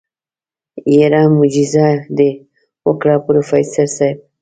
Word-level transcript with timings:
يره 0.97 1.21
موجيزه 1.35 1.87
دې 2.17 2.29
وکړه 2.87 3.15
پروفيسر 3.25 3.85
صيب. 3.97 4.17